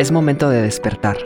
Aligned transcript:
Es 0.00 0.12
momento 0.12 0.48
de 0.48 0.62
despertar, 0.62 1.18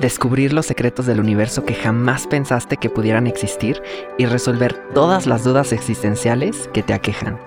descubrir 0.00 0.54
los 0.54 0.64
secretos 0.64 1.04
del 1.04 1.20
universo 1.20 1.66
que 1.66 1.74
jamás 1.74 2.26
pensaste 2.26 2.78
que 2.78 2.88
pudieran 2.88 3.26
existir 3.26 3.82
y 4.16 4.24
resolver 4.24 4.72
todas 4.94 5.26
las 5.26 5.44
dudas 5.44 5.70
existenciales 5.70 6.70
que 6.72 6.82
te 6.82 6.94
aquejan. 6.94 7.38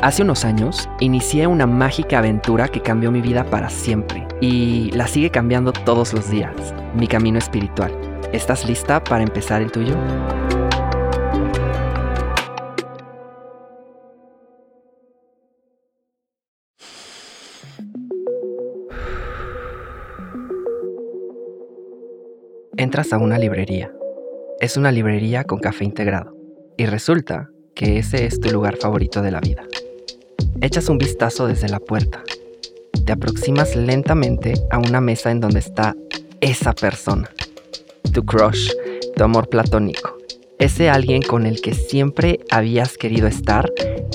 Hace 0.00 0.24
unos 0.24 0.44
años 0.44 0.88
inicié 0.98 1.46
una 1.46 1.68
mágica 1.68 2.18
aventura 2.18 2.66
que 2.66 2.82
cambió 2.82 3.12
mi 3.12 3.20
vida 3.20 3.44
para 3.44 3.70
siempre 3.70 4.26
y 4.40 4.90
la 4.90 5.06
sigue 5.06 5.30
cambiando 5.30 5.72
todos 5.72 6.12
los 6.12 6.28
días, 6.28 6.74
mi 6.96 7.06
camino 7.06 7.38
espiritual. 7.38 7.96
¿Estás 8.32 8.66
lista 8.66 9.04
para 9.04 9.22
empezar 9.22 9.62
el 9.62 9.70
tuyo? 9.70 9.94
Entras 22.82 23.12
a 23.12 23.18
una 23.18 23.38
librería. 23.38 23.92
Es 24.58 24.76
una 24.76 24.90
librería 24.90 25.44
con 25.44 25.60
café 25.60 25.84
integrado. 25.84 26.34
Y 26.76 26.86
resulta 26.86 27.48
que 27.76 28.00
ese 28.00 28.24
es 28.26 28.40
tu 28.40 28.50
lugar 28.50 28.74
favorito 28.76 29.22
de 29.22 29.30
la 29.30 29.38
vida. 29.38 29.62
Echas 30.60 30.88
un 30.88 30.98
vistazo 30.98 31.46
desde 31.46 31.68
la 31.68 31.78
puerta. 31.78 32.24
Te 33.06 33.12
aproximas 33.12 33.76
lentamente 33.76 34.54
a 34.72 34.78
una 34.78 35.00
mesa 35.00 35.30
en 35.30 35.38
donde 35.38 35.60
está 35.60 35.94
esa 36.40 36.72
persona. 36.72 37.30
Tu 38.12 38.24
crush, 38.24 38.72
tu 39.14 39.22
amor 39.22 39.48
platónico. 39.48 40.18
Ese 40.58 40.90
alguien 40.90 41.22
con 41.22 41.46
el 41.46 41.60
que 41.60 41.74
siempre 41.74 42.40
habías 42.50 42.98
querido 42.98 43.28
estar 43.28 43.70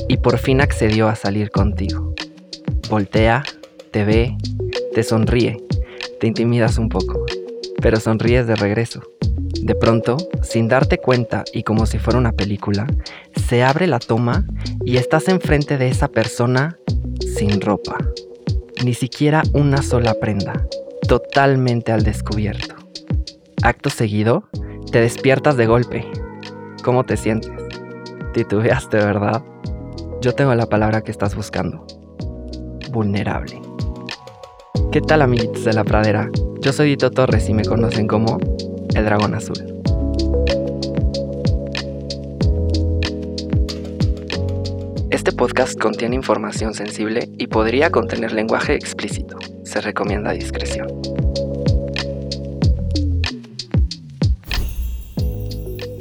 y 0.09 0.17
por 0.17 0.39
fin 0.39 0.59
accedió 0.59 1.07
a 1.07 1.15
salir 1.15 1.51
contigo. 1.51 2.13
Voltea, 2.89 3.43
te 3.91 4.03
ve, 4.03 4.35
te 4.93 5.03
sonríe, 5.03 5.55
te 6.19 6.27
intimidas 6.27 6.77
un 6.77 6.89
poco 6.89 7.26
pero 7.81 7.99
sonríes 7.99 8.47
de 8.47 8.55
regreso. 8.55 9.01
De 9.61 9.75
pronto, 9.75 10.17
sin 10.43 10.67
darte 10.67 10.97
cuenta 10.97 11.43
y 11.53 11.63
como 11.63 11.85
si 11.85 11.99
fuera 11.99 12.19
una 12.19 12.31
película, 12.31 12.87
se 13.47 13.63
abre 13.63 13.87
la 13.87 13.99
toma 13.99 14.45
y 14.85 14.97
estás 14.97 15.27
enfrente 15.27 15.77
de 15.77 15.89
esa 15.89 16.07
persona 16.07 16.77
sin 17.35 17.59
ropa. 17.61 17.97
Ni 18.83 18.93
siquiera 18.93 19.43
una 19.53 19.81
sola 19.81 20.13
prenda, 20.13 20.65
totalmente 21.07 21.91
al 21.91 22.03
descubierto. 22.03 22.75
Acto 23.63 23.89
seguido, 23.89 24.47
te 24.91 25.01
despiertas 25.01 25.57
de 25.57 25.65
golpe. 25.65 26.05
¿Cómo 26.83 27.03
te 27.03 27.17
sientes? 27.17 27.51
Titubeaste, 28.33 28.97
¿verdad? 28.97 29.43
Yo 30.21 30.33
tengo 30.33 30.53
la 30.55 30.67
palabra 30.67 31.01
que 31.01 31.11
estás 31.11 31.35
buscando. 31.35 31.85
Vulnerable. 32.91 33.61
¿Qué 34.91 35.01
tal 35.01 35.21
amiguitos 35.21 35.65
de 35.65 35.73
la 35.73 35.83
pradera? 35.83 36.29
Yo 36.61 36.73
soy 36.73 36.89
Dito 36.89 37.11
Torres 37.11 37.47
y 37.49 37.53
me 37.53 37.63
conocen 37.63 38.07
como 38.07 38.39
el 38.95 39.05
Dragón 39.05 39.35
Azul. 39.35 39.55
Este 45.11 45.31
podcast 45.31 45.79
contiene 45.79 46.15
información 46.15 46.73
sensible 46.73 47.29
y 47.37 47.47
podría 47.47 47.91
contener 47.91 48.33
lenguaje 48.33 48.73
explícito. 48.73 49.37
Se 49.63 49.81
recomienda 49.81 50.31
discreción. 50.31 50.87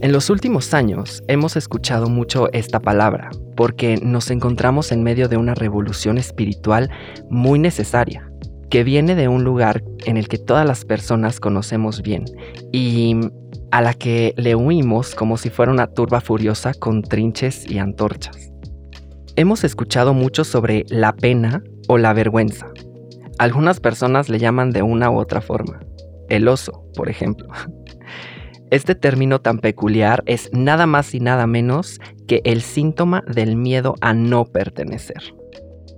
En 0.01 0.13
los 0.13 0.31
últimos 0.31 0.73
años 0.73 1.23
hemos 1.29 1.57
escuchado 1.57 2.09
mucho 2.09 2.51
esta 2.53 2.81
palabra 2.81 3.31
porque 3.57 3.99
nos 4.03 4.31
encontramos 4.31 4.91
en 4.91 5.03
medio 5.03 5.29
de 5.29 5.37
una 5.37 5.55
revolución 5.55 6.17
espiritual 6.17 6.91
muy 7.29 7.59
necesaria 7.59 8.31
que 8.71 8.85
viene 8.85 9.15
de 9.15 9.29
un 9.29 9.45
lugar 9.45 9.83
en 10.05 10.17
el 10.17 10.29
que 10.29 10.39
todas 10.39 10.67
las 10.67 10.85
personas 10.85 11.41
conocemos 11.41 12.03
bien 12.03 12.25
y 12.73 13.17
a 13.71 13.81
la 13.83 13.95
que 13.95 14.35
le 14.37 14.55
huimos 14.55 15.15
como 15.15 15.37
si 15.37 15.51
fuera 15.51 15.73
una 15.73 15.87
turba 15.87 16.21
furiosa 16.21 16.75
con 16.75 17.03
trinches 17.03 17.69
y 17.71 17.79
antorchas. 17.79 18.51
Hemos 19.37 19.65
escuchado 19.65 20.15
mucho 20.15 20.45
sobre 20.45 20.85
la 20.89 21.13
pena 21.13 21.63
o 21.89 21.99
la 21.99 22.13
vergüenza. 22.13 22.69
Algunas 23.39 23.81
personas 23.81 24.29
le 24.29 24.39
llaman 24.39 24.71
de 24.71 24.83
una 24.83 25.11
u 25.11 25.19
otra 25.19 25.41
forma. 25.43 25.81
El 26.29 26.49
oso, 26.49 26.85
por 26.95 27.11
ejemplo. 27.11 27.49
Este 28.71 28.95
término 28.95 29.41
tan 29.41 29.59
peculiar 29.59 30.25
es 30.27 30.51
nada 30.53 30.87
más 30.87 31.15
y 31.15 31.21
nada 31.21 31.47
menos 31.47 32.01
que 32.27 32.41
el 32.45 32.63
síntoma 32.63 33.23
del 33.29 33.57
miedo 33.57 33.95
a 34.01 34.13
no 34.13 34.45
pertenecer. 34.45 35.23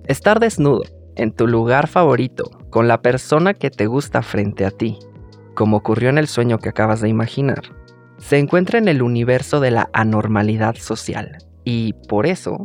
Estar 0.07 0.39
desnudo, 0.39 0.83
en 1.19 1.33
tu 1.33 1.47
lugar 1.47 1.89
favorito, 1.89 2.45
con 2.71 2.89
la 2.89 3.03
persona 3.03 3.55
que 3.55 3.71
te 3.71 3.87
gusta 3.87 4.23
frente 4.23 4.65
a 4.65 4.71
ti, 4.71 4.99
como 5.55 5.77
ocurrió 5.77 6.09
en 6.09 6.19
el 6.19 6.29
sueño 6.29 6.59
que 6.59 6.69
acabas 6.69 7.01
de 7.01 7.09
imaginar, 7.09 7.63
se 8.19 8.39
encuentra 8.39 8.79
en 8.79 8.89
el 8.89 9.03
universo 9.03 9.61
de 9.61 9.71
la 9.71 9.91
anormalidad 9.93 10.77
social 10.77 11.39
y 11.65 11.93
por 12.09 12.27
eso 12.27 12.65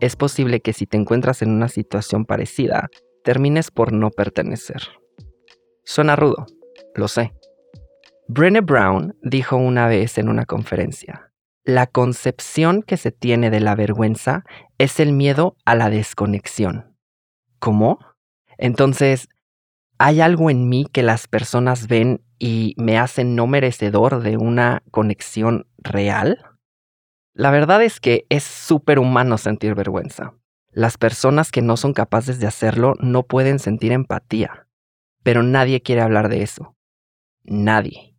es 0.00 0.16
posible 0.16 0.60
que 0.60 0.72
si 0.72 0.86
te 0.86 0.96
encuentras 0.96 1.42
en 1.42 1.50
una 1.50 1.68
situación 1.68 2.24
parecida, 2.24 2.88
termines 3.24 3.70
por 3.70 3.92
no 3.92 4.10
pertenecer. 4.10 4.82
Suena 5.84 6.16
rudo, 6.16 6.46
lo 6.94 7.08
sé. 7.08 7.32
Brené 8.28 8.60
Brown 8.60 9.16
dijo 9.22 9.56
una 9.56 9.86
vez 9.86 10.18
en 10.18 10.28
una 10.28 10.44
conferencia, 10.46 11.32
la 11.64 11.86
concepción 11.86 12.82
que 12.82 12.96
se 12.96 13.12
tiene 13.12 13.50
de 13.50 13.60
la 13.60 13.74
vergüenza 13.74 14.44
es 14.78 15.00
el 15.00 15.12
miedo 15.12 15.56
a 15.64 15.74
la 15.74 15.90
desconexión. 15.90 16.95
¿Cómo? 17.58 17.98
Entonces, 18.58 19.28
¿hay 19.98 20.20
algo 20.20 20.50
en 20.50 20.68
mí 20.68 20.86
que 20.90 21.02
las 21.02 21.28
personas 21.28 21.88
ven 21.88 22.22
y 22.38 22.74
me 22.76 22.98
hacen 22.98 23.34
no 23.34 23.46
merecedor 23.46 24.22
de 24.22 24.36
una 24.36 24.82
conexión 24.90 25.66
real? 25.78 26.38
La 27.32 27.50
verdad 27.50 27.82
es 27.82 28.00
que 28.00 28.26
es 28.28 28.44
súper 28.44 28.98
humano 28.98 29.38
sentir 29.38 29.74
vergüenza. 29.74 30.34
Las 30.70 30.98
personas 30.98 31.50
que 31.50 31.62
no 31.62 31.76
son 31.76 31.92
capaces 31.92 32.38
de 32.38 32.46
hacerlo 32.46 32.94
no 32.98 33.22
pueden 33.22 33.58
sentir 33.58 33.92
empatía, 33.92 34.66
pero 35.22 35.42
nadie 35.42 35.82
quiere 35.82 36.02
hablar 36.02 36.28
de 36.28 36.42
eso. 36.42 36.76
Nadie. 37.44 38.14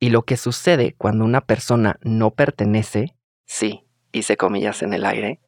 Y 0.00 0.10
lo 0.10 0.24
que 0.24 0.36
sucede 0.36 0.94
cuando 0.98 1.24
una 1.24 1.42
persona 1.42 1.98
no 2.02 2.32
pertenece, 2.32 3.16
sí, 3.46 3.86
hice 4.10 4.36
comillas 4.36 4.82
en 4.82 4.94
el 4.94 5.04
aire, 5.04 5.40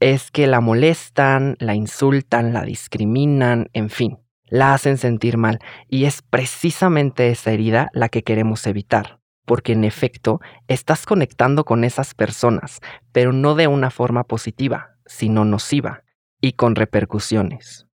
es 0.00 0.30
que 0.30 0.46
la 0.46 0.60
molestan, 0.60 1.56
la 1.58 1.74
insultan, 1.74 2.52
la 2.52 2.62
discriminan, 2.62 3.70
en 3.72 3.90
fin, 3.90 4.18
la 4.48 4.74
hacen 4.74 4.98
sentir 4.98 5.36
mal 5.38 5.58
y 5.88 6.04
es 6.04 6.22
precisamente 6.22 7.30
esa 7.30 7.52
herida 7.52 7.88
la 7.92 8.08
que 8.08 8.22
queremos 8.22 8.66
evitar, 8.66 9.20
porque 9.44 9.72
en 9.72 9.84
efecto 9.84 10.40
estás 10.68 11.06
conectando 11.06 11.64
con 11.64 11.84
esas 11.84 12.14
personas, 12.14 12.80
pero 13.12 13.32
no 13.32 13.54
de 13.54 13.66
una 13.68 13.90
forma 13.90 14.24
positiva, 14.24 14.96
sino 15.06 15.44
nociva 15.44 16.04
y 16.40 16.52
con 16.52 16.74
repercusiones. 16.74 17.86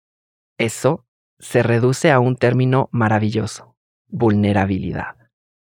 Eso 0.58 1.06
se 1.38 1.62
reduce 1.62 2.10
a 2.10 2.20
un 2.20 2.36
término 2.36 2.88
maravilloso, 2.92 3.76
vulnerabilidad, 4.08 5.16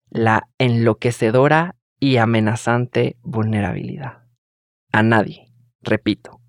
la 0.10 0.48
enloquecedora 0.58 1.76
y 2.00 2.18
amenazante 2.18 3.18
vulnerabilidad. 3.22 4.24
A 4.92 5.04
nadie, 5.04 5.49
Repito, 5.82 6.42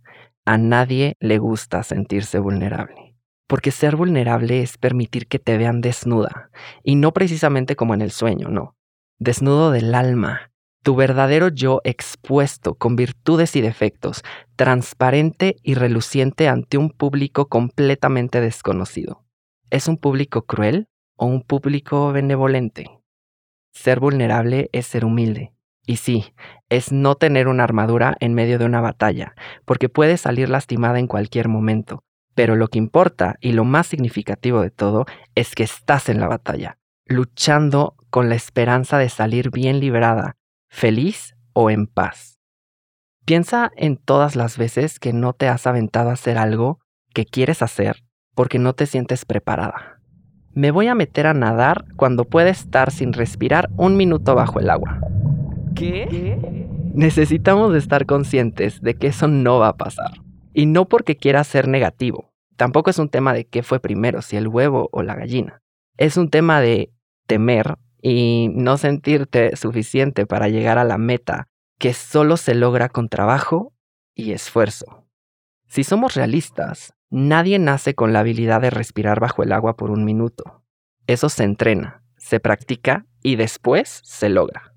a 0.44 0.58
nadie 0.58 1.16
le 1.20 1.38
gusta 1.38 1.82
sentirse 1.82 2.38
vulnerable. 2.38 3.16
Porque 3.46 3.70
ser 3.70 3.96
vulnerable 3.96 4.62
es 4.62 4.78
permitir 4.78 5.26
que 5.26 5.38
te 5.38 5.58
vean 5.58 5.80
desnuda, 5.80 6.50
y 6.82 6.96
no 6.96 7.12
precisamente 7.12 7.76
como 7.76 7.94
en 7.94 8.02
el 8.02 8.10
sueño, 8.10 8.48
no. 8.48 8.76
Desnudo 9.18 9.70
del 9.70 9.94
alma, 9.94 10.50
tu 10.82 10.96
verdadero 10.96 11.48
yo 11.48 11.80
expuesto 11.84 12.74
con 12.74 12.96
virtudes 12.96 13.54
y 13.54 13.60
defectos, 13.60 14.22
transparente 14.56 15.56
y 15.62 15.74
reluciente 15.74 16.48
ante 16.48 16.78
un 16.78 16.90
público 16.90 17.48
completamente 17.48 18.40
desconocido. 18.40 19.26
¿Es 19.68 19.88
un 19.88 19.98
público 19.98 20.46
cruel 20.46 20.88
o 21.16 21.26
un 21.26 21.42
público 21.42 22.12
benevolente? 22.12 22.86
Ser 23.72 24.00
vulnerable 24.00 24.70
es 24.72 24.86
ser 24.86 25.04
humilde, 25.04 25.52
y 25.86 25.96
sí, 25.96 26.34
es 26.68 26.92
no 26.92 27.14
tener 27.14 27.48
una 27.48 27.64
armadura 27.64 28.16
en 28.20 28.34
medio 28.34 28.58
de 28.58 28.64
una 28.64 28.80
batalla, 28.80 29.34
porque 29.64 29.88
puedes 29.88 30.20
salir 30.20 30.48
lastimada 30.48 30.98
en 30.98 31.06
cualquier 31.06 31.48
momento. 31.48 32.04
Pero 32.34 32.56
lo 32.56 32.68
que 32.68 32.78
importa 32.78 33.36
y 33.40 33.52
lo 33.52 33.64
más 33.64 33.86
significativo 33.86 34.60
de 34.60 34.70
todo 34.70 35.06
es 35.34 35.54
que 35.54 35.64
estás 35.64 36.08
en 36.08 36.20
la 36.20 36.28
batalla, 36.28 36.78
luchando 37.06 37.96
con 38.10 38.28
la 38.28 38.34
esperanza 38.34 38.98
de 38.98 39.08
salir 39.08 39.50
bien 39.50 39.80
liberada, 39.80 40.36
feliz 40.68 41.34
o 41.52 41.70
en 41.70 41.86
paz. 41.86 42.38
Piensa 43.24 43.70
en 43.76 43.96
todas 43.96 44.36
las 44.36 44.58
veces 44.58 44.98
que 44.98 45.12
no 45.12 45.32
te 45.32 45.48
has 45.48 45.66
aventado 45.66 46.10
a 46.10 46.14
hacer 46.14 46.38
algo 46.38 46.80
que 47.14 47.26
quieres 47.26 47.62
hacer 47.62 48.04
porque 48.34 48.58
no 48.58 48.74
te 48.74 48.86
sientes 48.86 49.24
preparada. 49.24 50.00
Me 50.52 50.70
voy 50.70 50.88
a 50.88 50.94
meter 50.94 51.26
a 51.26 51.34
nadar 51.34 51.84
cuando 51.96 52.24
pueda 52.24 52.48
estar 52.48 52.90
sin 52.90 53.12
respirar 53.12 53.70
un 53.76 53.96
minuto 53.96 54.34
bajo 54.34 54.58
el 54.58 54.70
agua. 54.70 55.00
¿Qué? 55.80 56.68
Necesitamos 56.92 57.74
estar 57.74 58.04
conscientes 58.04 58.82
de 58.82 58.96
que 58.96 59.06
eso 59.06 59.28
no 59.28 59.58
va 59.58 59.68
a 59.68 59.76
pasar. 59.78 60.20
Y 60.52 60.66
no 60.66 60.86
porque 60.86 61.16
quiera 61.16 61.42
ser 61.42 61.68
negativo. 61.68 62.28
tampoco 62.56 62.90
es 62.90 62.98
un 62.98 63.08
tema 63.08 63.32
de 63.32 63.46
qué 63.46 63.62
fue 63.62 63.80
primero, 63.80 64.20
si 64.20 64.36
el 64.36 64.46
huevo 64.46 64.90
o 64.92 65.02
la 65.02 65.14
gallina. 65.14 65.62
Es 65.96 66.18
un 66.18 66.28
tema 66.28 66.60
de 66.60 66.92
temer 67.26 67.78
y 68.02 68.50
no 68.52 68.76
sentirte 68.76 69.56
suficiente 69.56 70.26
para 70.26 70.48
llegar 70.48 70.76
a 70.76 70.84
la 70.84 70.98
meta 70.98 71.46
que 71.78 71.94
solo 71.94 72.36
se 72.36 72.54
logra 72.54 72.90
con 72.90 73.08
trabajo 73.08 73.72
y 74.14 74.32
esfuerzo. 74.32 75.06
Si 75.66 75.82
somos 75.82 76.12
realistas, 76.12 76.92
nadie 77.08 77.58
nace 77.58 77.94
con 77.94 78.12
la 78.12 78.20
habilidad 78.20 78.60
de 78.60 78.68
respirar 78.68 79.18
bajo 79.18 79.42
el 79.42 79.52
agua 79.52 79.78
por 79.78 79.90
un 79.90 80.04
minuto. 80.04 80.62
Eso 81.06 81.30
se 81.30 81.44
entrena, 81.44 82.02
se 82.18 82.38
practica 82.38 83.06
y 83.22 83.36
después 83.36 84.02
se 84.04 84.28
logra. 84.28 84.70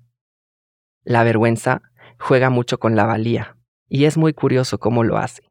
La 1.04 1.22
vergüenza 1.22 1.82
juega 2.18 2.48
mucho 2.48 2.78
con 2.78 2.96
la 2.96 3.04
valía 3.04 3.58
y 3.88 4.06
es 4.06 4.16
muy 4.16 4.32
curioso 4.32 4.78
cómo 4.78 5.04
lo 5.04 5.18
hace. 5.18 5.42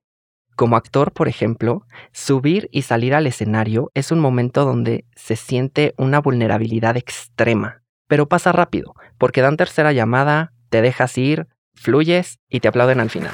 Como 0.55 0.75
actor, 0.75 1.11
por 1.11 1.27
ejemplo, 1.27 1.85
subir 2.11 2.69
y 2.71 2.81
salir 2.81 3.13
al 3.13 3.27
escenario 3.27 3.91
es 3.94 4.11
un 4.11 4.19
momento 4.19 4.65
donde 4.65 5.05
se 5.15 5.35
siente 5.35 5.94
una 5.97 6.19
vulnerabilidad 6.19 6.97
extrema, 6.97 7.83
pero 8.07 8.27
pasa 8.27 8.51
rápido, 8.51 8.95
porque 9.19 9.41
dan 9.41 9.55
tercera 9.57 9.94
llamada, 9.94 10.53
te 10.69 10.81
dejas 10.81 11.17
ir, 11.19 11.47
fluyes 11.75 12.39
y 12.50 12.59
te 12.59 12.67
aplauden 12.67 13.00
al 13.00 13.11
final. 13.11 13.33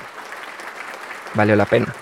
Valió 1.36 1.56
la 1.56 1.66
pena. 1.66 1.94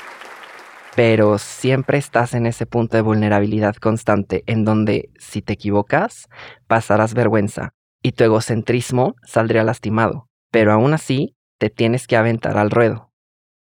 Pero 0.96 1.38
siempre 1.38 2.00
estás 2.00 2.34
en 2.34 2.48
ese 2.48 2.66
punto 2.66 2.98
de 2.98 3.02
vulnerabilidad 3.02 3.76
constante 3.76 4.44
en 4.48 4.66
donde 4.66 5.12
si 5.20 5.44
te 5.44 5.54
equivocas, 5.54 6.28
pasarás 6.68 7.14
vergüenza 7.14 7.77
y 8.08 8.14
tu 8.14 8.24
egocentrismo 8.24 9.16
saldría 9.26 9.66
lastimado, 9.66 10.30
pero 10.50 10.72
aún 10.72 10.94
así 10.94 11.36
te 11.60 11.70
tienes 11.70 12.08
que 12.08 12.16
aventar 12.16 12.58
al 12.58 12.72
ruedo. 12.72 13.12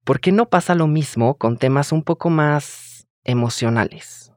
¿Por 0.05 0.21
qué 0.21 0.31
no 0.31 0.47
pasa 0.47 0.73
lo 0.73 0.87
mismo 0.87 1.35
con 1.35 1.57
temas 1.57 1.91
un 1.91 2.01
poco 2.01 2.29
más 2.29 3.09
emocionales? 3.25 4.31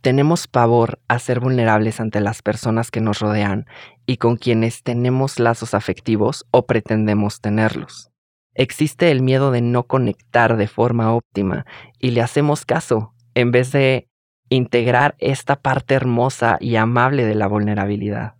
Tenemos 0.00 0.46
pavor 0.48 1.00
a 1.06 1.18
ser 1.18 1.40
vulnerables 1.40 2.00
ante 2.00 2.22
las 2.22 2.40
personas 2.40 2.90
que 2.90 3.02
nos 3.02 3.18
rodean 3.18 3.66
y 4.06 4.16
con 4.16 4.38
quienes 4.38 4.82
tenemos 4.82 5.38
lazos 5.38 5.74
afectivos 5.74 6.46
o 6.50 6.64
pretendemos 6.64 7.42
tenerlos. 7.42 8.10
Existe 8.54 9.10
el 9.10 9.20
miedo 9.20 9.50
de 9.50 9.60
no 9.60 9.82
conectar 9.82 10.56
de 10.56 10.66
forma 10.66 11.14
óptima 11.14 11.66
y 11.98 12.12
le 12.12 12.22
hacemos 12.22 12.64
caso 12.64 13.12
en 13.34 13.50
vez 13.50 13.70
de 13.70 14.08
integrar 14.48 15.14
esta 15.18 15.56
parte 15.56 15.92
hermosa 15.92 16.56
y 16.58 16.76
amable 16.76 17.26
de 17.26 17.34
la 17.34 17.48
vulnerabilidad. 17.48 18.35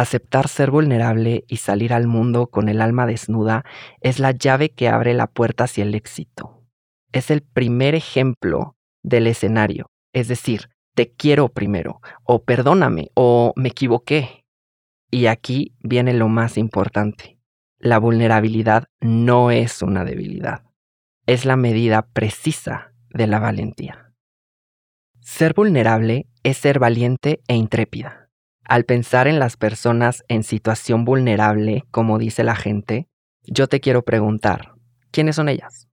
Aceptar 0.00 0.48
ser 0.48 0.70
vulnerable 0.70 1.44
y 1.46 1.58
salir 1.58 1.92
al 1.92 2.06
mundo 2.06 2.46
con 2.46 2.70
el 2.70 2.80
alma 2.80 3.04
desnuda 3.04 3.66
es 4.00 4.18
la 4.18 4.30
llave 4.30 4.70
que 4.70 4.88
abre 4.88 5.12
la 5.12 5.26
puerta 5.26 5.64
hacia 5.64 5.84
el 5.84 5.94
éxito. 5.94 6.64
Es 7.12 7.30
el 7.30 7.42
primer 7.42 7.94
ejemplo 7.94 8.78
del 9.02 9.26
escenario, 9.26 9.90
es 10.14 10.26
decir, 10.26 10.70
te 10.94 11.12
quiero 11.12 11.50
primero, 11.50 12.00
o 12.24 12.44
perdóname, 12.44 13.10
o 13.12 13.52
me 13.56 13.68
equivoqué. 13.68 14.46
Y 15.10 15.26
aquí 15.26 15.74
viene 15.80 16.14
lo 16.14 16.28
más 16.28 16.56
importante. 16.56 17.38
La 17.78 17.98
vulnerabilidad 17.98 18.84
no 19.02 19.50
es 19.50 19.82
una 19.82 20.06
debilidad, 20.06 20.62
es 21.26 21.44
la 21.44 21.56
medida 21.56 22.08
precisa 22.10 22.94
de 23.10 23.26
la 23.26 23.38
valentía. 23.38 24.14
Ser 25.20 25.52
vulnerable 25.52 26.26
es 26.42 26.56
ser 26.56 26.78
valiente 26.78 27.42
e 27.48 27.54
intrépida. 27.54 28.29
Al 28.64 28.84
pensar 28.84 29.26
en 29.26 29.38
las 29.38 29.56
personas 29.56 30.24
en 30.28 30.42
situación 30.42 31.04
vulnerable, 31.04 31.84
como 31.90 32.18
dice 32.18 32.44
la 32.44 32.54
gente, 32.54 33.08
yo 33.42 33.66
te 33.66 33.80
quiero 33.80 34.04
preguntar, 34.04 34.74
¿quiénes 35.10 35.36
son 35.36 35.48
ellas? 35.48 35.88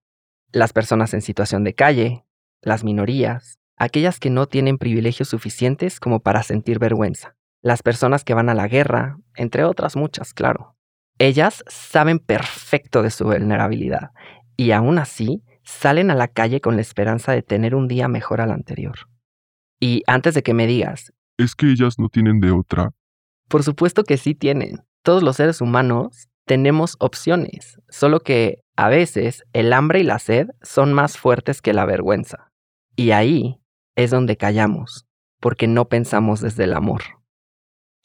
Las 0.51 0.73
personas 0.73 1.13
en 1.13 1.21
situación 1.21 1.63
de 1.63 1.73
calle, 1.73 2.25
las 2.61 2.83
minorías, 2.83 3.59
aquellas 3.77 4.19
que 4.19 4.29
no 4.29 4.47
tienen 4.47 4.77
privilegios 4.77 5.29
suficientes 5.29 5.99
como 5.99 6.19
para 6.19 6.43
sentir 6.43 6.79
vergüenza, 6.79 7.35
las 7.61 7.81
personas 7.81 8.23
que 8.23 8.33
van 8.33 8.49
a 8.49 8.55
la 8.55 8.67
guerra, 8.67 9.17
entre 9.35 9.63
otras 9.63 9.95
muchas, 9.95 10.33
claro. 10.33 10.75
Ellas 11.19 11.63
saben 11.67 12.19
perfecto 12.19 13.01
de 13.01 13.09
su 13.09 13.25
vulnerabilidad 13.25 14.11
y 14.55 14.71
aún 14.71 14.99
así 14.99 15.43
salen 15.63 16.11
a 16.11 16.15
la 16.15 16.27
calle 16.27 16.61
con 16.61 16.75
la 16.75 16.81
esperanza 16.81 17.31
de 17.31 17.41
tener 17.41 17.75
un 17.75 17.87
día 17.87 18.07
mejor 18.07 18.39
al 18.39 18.51
anterior. 18.51 19.09
Y 19.79 20.03
antes 20.07 20.33
de 20.33 20.43
que 20.43 20.53
me 20.53 20.67
digas, 20.67 21.13
¿Es 21.37 21.55
que 21.55 21.71
ellas 21.71 21.99
no 21.99 22.09
tienen 22.09 22.39
de 22.39 22.51
otra? 22.51 22.91
Por 23.47 23.63
supuesto 23.63 24.03
que 24.03 24.17
sí 24.17 24.33
tienen. 24.33 24.81
Todos 25.03 25.21
los 25.21 25.35
seres 25.35 25.61
humanos 25.61 26.29
tenemos 26.45 26.95
opciones, 26.99 27.79
solo 27.89 28.21
que 28.21 28.63
a 28.75 28.89
veces 28.89 29.43
el 29.53 29.71
hambre 29.73 29.99
y 29.99 30.03
la 30.03 30.17
sed 30.17 30.47
son 30.61 30.93
más 30.93 31.17
fuertes 31.17 31.61
que 31.61 31.73
la 31.73 31.85
vergüenza. 31.85 32.51
Y 32.95 33.11
ahí 33.11 33.59
es 33.95 34.11
donde 34.11 34.37
callamos, 34.37 35.05
porque 35.39 35.67
no 35.67 35.89
pensamos 35.89 36.41
desde 36.41 36.63
el 36.63 36.73
amor. 36.73 37.01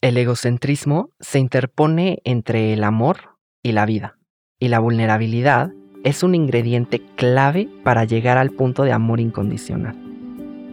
El 0.02 0.18
egocentrismo 0.18 1.10
se 1.20 1.38
interpone 1.38 2.18
entre 2.24 2.72
el 2.72 2.84
amor 2.84 3.38
y 3.62 3.72
la 3.72 3.86
vida, 3.86 4.18
y 4.58 4.68
la 4.68 4.80
vulnerabilidad 4.80 5.72
es 6.04 6.22
un 6.22 6.34
ingrediente 6.34 7.00
clave 7.16 7.68
para 7.84 8.04
llegar 8.04 8.36
al 8.36 8.50
punto 8.50 8.82
de 8.82 8.92
amor 8.92 9.20
incondicional. 9.20 10.11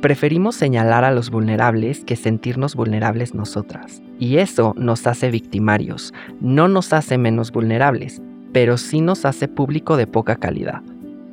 Preferimos 0.01 0.55
señalar 0.55 1.03
a 1.03 1.11
los 1.11 1.29
vulnerables 1.29 2.05
que 2.05 2.15
sentirnos 2.15 2.73
vulnerables 2.73 3.35
nosotras. 3.35 4.01
Y 4.17 4.37
eso 4.37 4.73
nos 4.77 5.05
hace 5.07 5.29
victimarios, 5.29 6.13
no 6.39 6.69
nos 6.69 6.93
hace 6.93 7.17
menos 7.17 7.51
vulnerables, 7.51 8.21
pero 8.53 8.77
sí 8.77 9.01
nos 9.01 9.25
hace 9.25 9.49
público 9.49 9.97
de 9.97 10.07
poca 10.07 10.37
calidad. 10.37 10.81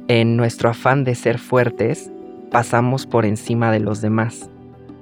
En 0.09 0.37
nuestro 0.37 0.69
afán 0.69 1.05
de 1.05 1.15
ser 1.15 1.39
fuertes, 1.39 2.11
pasamos 2.51 3.07
por 3.07 3.25
encima 3.25 3.71
de 3.71 3.79
los 3.79 4.01
demás. 4.01 4.51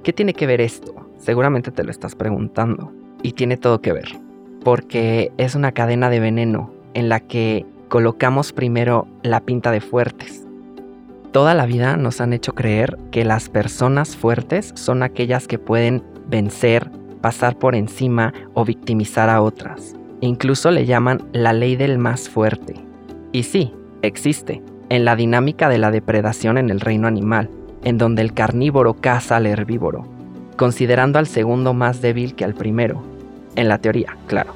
¿Qué 0.03 0.13
tiene 0.13 0.35
que 0.35 0.45
ver 0.45 0.61
esto? 0.61 0.93
Seguramente 1.17 1.71
te 1.71 1.83
lo 1.83 1.89
estás 1.89 2.13
preguntando. 2.13 2.93
Y 3.23 3.31
tiene 3.31 3.57
todo 3.57 3.81
que 3.81 3.93
ver. 3.93 4.09
Porque 4.63 5.31
es 5.37 5.55
una 5.55 5.71
cadena 5.71 6.11
de 6.11 6.19
veneno 6.19 6.71
en 6.93 7.09
la 7.09 7.19
que 7.19 7.65
colocamos 7.89 8.53
primero 8.53 9.07
la 9.23 9.39
pinta 9.39 9.71
de 9.71 9.81
fuertes 9.81 10.44
Toda 11.35 11.53
la 11.53 11.65
vida 11.65 11.97
nos 11.97 12.21
han 12.21 12.31
hecho 12.31 12.55
creer 12.55 12.97
que 13.11 13.25
las 13.25 13.49
personas 13.49 14.15
fuertes 14.15 14.71
son 14.73 15.03
aquellas 15.03 15.49
que 15.49 15.59
pueden 15.59 16.01
vencer, 16.29 16.89
pasar 17.19 17.57
por 17.59 17.75
encima 17.75 18.33
o 18.53 18.63
victimizar 18.63 19.29
a 19.29 19.41
otras. 19.41 19.97
Incluso 20.21 20.71
le 20.71 20.85
llaman 20.85 21.21
la 21.33 21.51
ley 21.51 21.75
del 21.75 21.97
más 21.97 22.29
fuerte. 22.29 22.75
Y 23.33 23.43
sí, 23.43 23.73
existe, 24.01 24.61
en 24.87 25.03
la 25.03 25.17
dinámica 25.17 25.67
de 25.67 25.77
la 25.77 25.91
depredación 25.91 26.57
en 26.57 26.69
el 26.69 26.79
reino 26.79 27.05
animal, 27.05 27.49
en 27.83 27.97
donde 27.97 28.21
el 28.21 28.33
carnívoro 28.33 28.93
caza 28.93 29.35
al 29.35 29.45
herbívoro, 29.45 30.07
considerando 30.55 31.19
al 31.19 31.27
segundo 31.27 31.73
más 31.73 32.01
débil 32.01 32.35
que 32.35 32.45
al 32.45 32.53
primero. 32.53 33.03
En 33.57 33.67
la 33.67 33.79
teoría, 33.79 34.15
claro. 34.27 34.53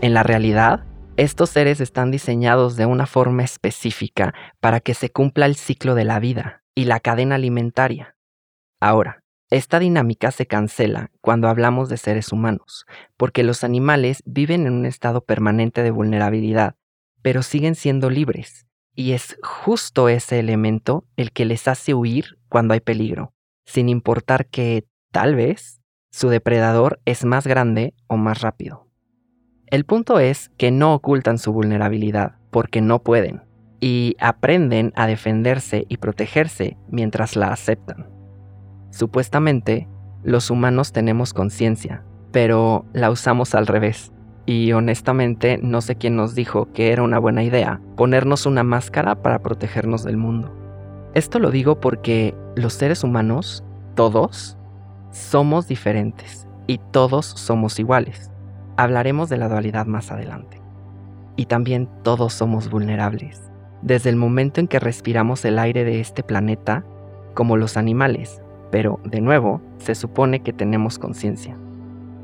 En 0.00 0.14
la 0.14 0.24
realidad, 0.24 0.80
estos 1.18 1.50
seres 1.50 1.80
están 1.80 2.12
diseñados 2.12 2.76
de 2.76 2.86
una 2.86 3.04
forma 3.04 3.42
específica 3.42 4.34
para 4.60 4.78
que 4.78 4.94
se 4.94 5.10
cumpla 5.10 5.46
el 5.46 5.56
ciclo 5.56 5.96
de 5.96 6.04
la 6.04 6.20
vida 6.20 6.62
y 6.76 6.84
la 6.84 7.00
cadena 7.00 7.34
alimentaria. 7.34 8.16
Ahora, 8.78 9.24
esta 9.50 9.80
dinámica 9.80 10.30
se 10.30 10.46
cancela 10.46 11.10
cuando 11.20 11.48
hablamos 11.48 11.88
de 11.88 11.96
seres 11.96 12.30
humanos, 12.30 12.86
porque 13.16 13.42
los 13.42 13.64
animales 13.64 14.22
viven 14.26 14.64
en 14.68 14.74
un 14.74 14.86
estado 14.86 15.24
permanente 15.24 15.82
de 15.82 15.90
vulnerabilidad, 15.90 16.76
pero 17.20 17.42
siguen 17.42 17.74
siendo 17.74 18.10
libres, 18.10 18.68
y 18.94 19.10
es 19.10 19.38
justo 19.42 20.08
ese 20.08 20.38
elemento 20.38 21.04
el 21.16 21.32
que 21.32 21.46
les 21.46 21.66
hace 21.66 21.94
huir 21.94 22.38
cuando 22.48 22.74
hay 22.74 22.80
peligro, 22.80 23.34
sin 23.66 23.88
importar 23.88 24.46
que, 24.46 24.86
tal 25.10 25.34
vez, 25.34 25.80
su 26.12 26.28
depredador 26.28 27.00
es 27.06 27.24
más 27.24 27.44
grande 27.44 27.92
o 28.06 28.16
más 28.16 28.40
rápido. 28.40 28.87
El 29.70 29.84
punto 29.84 30.18
es 30.18 30.50
que 30.56 30.70
no 30.70 30.94
ocultan 30.94 31.36
su 31.36 31.52
vulnerabilidad 31.52 32.36
porque 32.50 32.80
no 32.80 33.02
pueden 33.02 33.42
y 33.80 34.16
aprenden 34.18 34.94
a 34.96 35.06
defenderse 35.06 35.84
y 35.90 35.98
protegerse 35.98 36.78
mientras 36.88 37.36
la 37.36 37.52
aceptan. 37.52 38.08
Supuestamente, 38.90 39.86
los 40.22 40.50
humanos 40.50 40.92
tenemos 40.92 41.34
conciencia, 41.34 42.02
pero 42.32 42.86
la 42.94 43.10
usamos 43.10 43.54
al 43.54 43.66
revés. 43.66 44.10
Y 44.46 44.72
honestamente 44.72 45.58
no 45.62 45.82
sé 45.82 45.96
quién 45.96 46.16
nos 46.16 46.34
dijo 46.34 46.72
que 46.72 46.90
era 46.90 47.02
una 47.02 47.18
buena 47.18 47.42
idea 47.42 47.82
ponernos 47.94 48.46
una 48.46 48.62
máscara 48.62 49.20
para 49.20 49.40
protegernos 49.40 50.02
del 50.02 50.16
mundo. 50.16 50.50
Esto 51.12 51.38
lo 51.38 51.50
digo 51.50 51.78
porque 51.78 52.34
los 52.56 52.72
seres 52.72 53.04
humanos, 53.04 53.62
todos, 53.94 54.56
somos 55.10 55.68
diferentes 55.68 56.48
y 56.66 56.78
todos 56.90 57.26
somos 57.26 57.78
iguales. 57.78 58.30
Hablaremos 58.78 59.28
de 59.28 59.38
la 59.38 59.48
dualidad 59.48 59.86
más 59.86 60.12
adelante. 60.12 60.60
Y 61.34 61.46
también 61.46 61.88
todos 62.04 62.32
somos 62.32 62.70
vulnerables. 62.70 63.50
Desde 63.82 64.08
el 64.08 64.14
momento 64.14 64.60
en 64.60 64.68
que 64.68 64.78
respiramos 64.78 65.44
el 65.44 65.58
aire 65.58 65.82
de 65.82 65.98
este 65.98 66.22
planeta, 66.22 66.84
como 67.34 67.56
los 67.56 67.76
animales, 67.76 68.40
pero, 68.70 69.00
de 69.04 69.20
nuevo, 69.20 69.60
se 69.78 69.96
supone 69.96 70.44
que 70.44 70.52
tenemos 70.52 71.00
conciencia. 71.00 71.56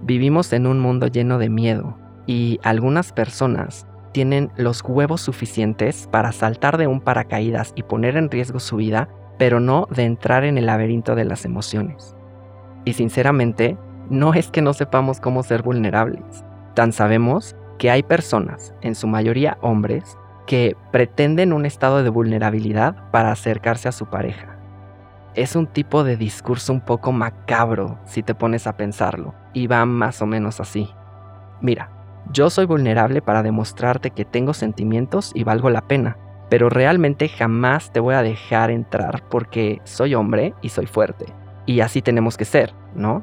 Vivimos 0.05 0.53
en 0.53 0.69
un 0.69 0.79
mundo 0.79 1.09
lleno 1.09 1.39
de 1.39 1.49
miedo 1.49 1.99
y 2.25 2.61
algunas 2.63 3.13
personas 3.13 3.89
tienen 4.13 4.53
los 4.57 4.81
huevos 4.83 5.23
suficientes 5.23 6.09
para 6.13 6.31
saltar 6.31 6.79
de 6.79 6.87
un 6.87 7.01
paracaídas 7.01 7.73
y 7.75 7.83
poner 7.83 8.17
en 8.17 8.31
riesgo 8.31 8.61
su 8.61 8.77
vida 8.77 9.09
pero 9.39 9.59
no 9.59 9.89
de 9.91 10.05
entrar 10.05 10.45
en 10.45 10.57
el 10.57 10.67
laberinto 10.67 11.17
de 11.17 11.25
las 11.25 11.45
emociones. 11.45 12.15
Y 12.85 12.93
sinceramente, 12.93 13.77
no 14.11 14.35
es 14.35 14.49
que 14.49 14.63
no 14.63 14.73
sepamos 14.73 15.21
cómo 15.21 15.43
ser 15.43 15.63
vulnerables, 15.63 16.45
tan 16.75 16.93
sabemos 16.93 17.57
que 17.79 17.91
hay 17.91 18.03
personas, 18.03 18.75
en 18.83 18.95
su 18.95 19.07
mayoría 19.07 19.59
hombres, 19.61 20.17
que 20.47 20.77
pretenden 20.93 21.53
un 21.53 21.67
estado 21.67 22.03
de 22.03 22.11
vulnerabilidad 22.11 23.11
para 23.11 23.33
acercarse 23.33 23.89
a 23.89 23.93
su 23.93 24.07
pareja. 24.07 24.59
Es 25.35 25.57
un 25.57 25.67
tipo 25.67 26.05
de 26.05 26.17
discurso 26.17 26.73
un 26.73 26.81
poco 26.81 27.11
macabro 27.11 27.99
si 28.05 28.23
te 28.23 28.35
pones 28.35 28.67
a 28.67 28.77
pensarlo, 28.77 29.35
y 29.53 29.67
va 29.67 29.85
más 29.85 30.23
o 30.23 30.27
menos 30.27 30.61
así. 30.61 30.89
Mira, 31.61 31.91
yo 32.33 32.51
soy 32.51 32.67
vulnerable 32.67 33.21
para 33.21 33.43
demostrarte 33.43 34.11
que 34.11 34.25
tengo 34.25 34.55
sentimientos 34.55 35.33
y 35.35 35.45
valgo 35.45 35.71
la 35.71 35.83
pena, 35.89 36.17
pero 36.49 36.69
realmente 36.69 37.29
jamás 37.29 37.93
te 37.93 38.01
voy 38.01 38.15
a 38.15 38.23
dejar 38.23 38.71
entrar 38.71 39.25
porque 39.29 39.81
soy 39.85 40.15
hombre 40.15 40.55
y 40.63 40.69
soy 40.69 40.87
fuerte. 40.87 41.27
Y 41.67 41.81
así 41.81 42.03
tenemos 42.03 42.37
que 42.37 42.45
ser, 42.45 42.73
¿no? 42.95 43.23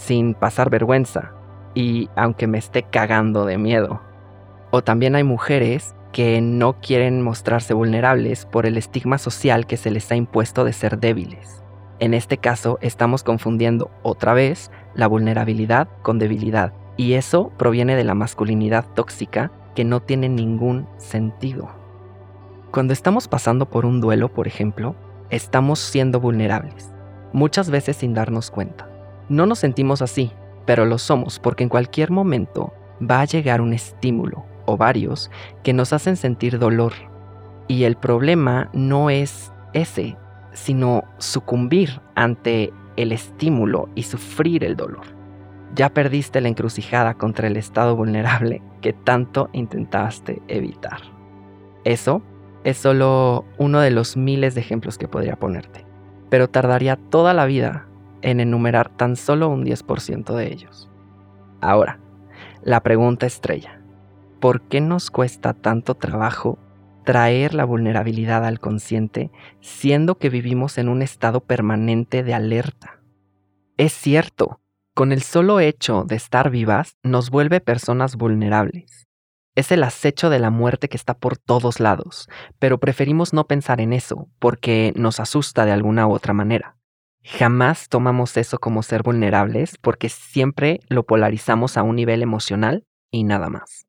Sin 0.00 0.32
pasar 0.32 0.70
vergüenza, 0.70 1.34
y 1.74 2.08
aunque 2.16 2.46
me 2.46 2.56
esté 2.56 2.84
cagando 2.84 3.44
de 3.44 3.58
miedo. 3.58 4.00
O 4.70 4.82
también 4.82 5.14
hay 5.14 5.24
mujeres 5.24 5.94
que 6.10 6.40
no 6.40 6.80
quieren 6.80 7.20
mostrarse 7.20 7.74
vulnerables 7.74 8.46
por 8.46 8.64
el 8.64 8.78
estigma 8.78 9.18
social 9.18 9.66
que 9.66 9.76
se 9.76 9.90
les 9.90 10.10
ha 10.10 10.16
impuesto 10.16 10.64
de 10.64 10.72
ser 10.72 10.98
débiles. 10.98 11.62
En 11.98 12.14
este 12.14 12.38
caso 12.38 12.78
estamos 12.80 13.22
confundiendo 13.22 13.90
otra 14.02 14.32
vez 14.32 14.70
la 14.94 15.06
vulnerabilidad 15.06 15.86
con 16.00 16.18
debilidad 16.18 16.72
y 16.96 17.12
eso 17.12 17.52
proviene 17.58 17.94
de 17.94 18.04
la 18.04 18.14
masculinidad 18.14 18.86
tóxica 18.94 19.52
que 19.74 19.84
no 19.84 20.00
tiene 20.00 20.30
ningún 20.30 20.88
sentido. 20.96 21.68
Cuando 22.72 22.94
estamos 22.94 23.28
pasando 23.28 23.68
por 23.68 23.84
un 23.84 24.00
duelo, 24.00 24.32
por 24.32 24.48
ejemplo, 24.48 24.96
estamos 25.28 25.78
siendo 25.78 26.20
vulnerables, 26.20 26.90
muchas 27.34 27.68
veces 27.68 27.98
sin 27.98 28.14
darnos 28.14 28.50
cuenta. 28.50 28.89
No 29.30 29.46
nos 29.46 29.60
sentimos 29.60 30.02
así, 30.02 30.32
pero 30.66 30.84
lo 30.86 30.98
somos 30.98 31.38
porque 31.38 31.62
en 31.62 31.68
cualquier 31.68 32.10
momento 32.10 32.74
va 33.00 33.20
a 33.20 33.26
llegar 33.26 33.60
un 33.60 33.72
estímulo 33.72 34.44
o 34.66 34.76
varios 34.76 35.30
que 35.62 35.72
nos 35.72 35.92
hacen 35.92 36.16
sentir 36.16 36.58
dolor. 36.58 36.92
Y 37.68 37.84
el 37.84 37.94
problema 37.94 38.68
no 38.72 39.08
es 39.08 39.52
ese, 39.72 40.16
sino 40.52 41.04
sucumbir 41.18 42.00
ante 42.16 42.72
el 42.96 43.12
estímulo 43.12 43.88
y 43.94 44.02
sufrir 44.02 44.64
el 44.64 44.76
dolor. 44.76 45.06
Ya 45.76 45.90
perdiste 45.90 46.40
la 46.40 46.48
encrucijada 46.48 47.14
contra 47.14 47.46
el 47.46 47.56
estado 47.56 47.94
vulnerable 47.94 48.62
que 48.80 48.92
tanto 48.92 49.48
intentaste 49.52 50.42
evitar. 50.48 51.02
Eso 51.84 52.20
es 52.64 52.78
solo 52.78 53.44
uno 53.58 53.78
de 53.78 53.92
los 53.92 54.16
miles 54.16 54.56
de 54.56 54.60
ejemplos 54.60 54.98
que 54.98 55.06
podría 55.06 55.36
ponerte, 55.36 55.86
pero 56.30 56.50
tardaría 56.50 56.96
toda 56.96 57.32
la 57.32 57.46
vida 57.46 57.86
en 58.22 58.40
enumerar 58.40 58.88
tan 58.96 59.16
solo 59.16 59.48
un 59.48 59.64
10% 59.64 60.34
de 60.34 60.52
ellos. 60.52 60.90
Ahora, 61.60 62.00
la 62.62 62.80
pregunta 62.80 63.26
estrella. 63.26 63.80
¿por 64.40 64.62
qué 64.62 64.80
nos 64.80 65.10
cuesta 65.10 65.52
tanto 65.52 65.94
trabajo 65.94 66.58
traer 67.04 67.54
la 67.54 67.64
vulnerabilidad 67.64 68.44
al 68.44 68.58
consciente 68.58 69.30
siendo 69.60 70.18
que 70.18 70.30
vivimos 70.30 70.78
en 70.78 70.88
un 70.88 71.02
estado 71.02 71.40
permanente 71.40 72.22
de 72.22 72.34
alerta? 72.34 73.00
Es 73.76 73.92
cierto, 73.92 74.60
con 74.94 75.12
el 75.12 75.22
solo 75.22 75.60
hecho 75.60 76.04
de 76.04 76.16
estar 76.16 76.50
vivas 76.50 76.96
nos 77.02 77.30
vuelve 77.30 77.60
personas 77.60 78.16
vulnerables. 78.16 79.06
Es 79.54 79.72
el 79.72 79.82
acecho 79.82 80.30
de 80.30 80.38
la 80.38 80.50
muerte 80.50 80.88
que 80.88 80.96
está 80.96 81.14
por 81.14 81.36
todos 81.36 81.80
lados, 81.80 82.28
pero 82.58 82.78
preferimos 82.78 83.32
no 83.32 83.46
pensar 83.46 83.80
en 83.80 83.92
eso 83.92 84.28
porque 84.38 84.92
nos 84.96 85.20
asusta 85.20 85.64
de 85.64 85.72
alguna 85.72 86.06
u 86.06 86.12
otra 86.12 86.32
manera. 86.32 86.76
Jamás 87.22 87.88
tomamos 87.88 88.36
eso 88.36 88.58
como 88.58 88.82
ser 88.82 89.02
vulnerables 89.02 89.76
porque 89.80 90.08
siempre 90.08 90.80
lo 90.88 91.04
polarizamos 91.04 91.76
a 91.76 91.82
un 91.82 91.96
nivel 91.96 92.22
emocional 92.22 92.84
y 93.10 93.24
nada 93.24 93.50
más. 93.50 93.86